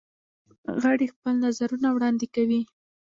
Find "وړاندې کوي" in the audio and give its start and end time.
1.91-2.61